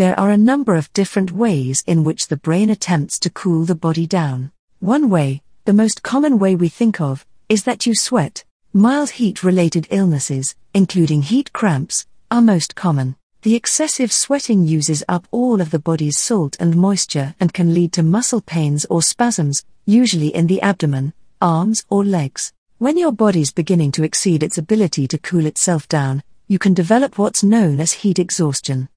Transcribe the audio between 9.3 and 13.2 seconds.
related illnesses, including heat cramps, are most common.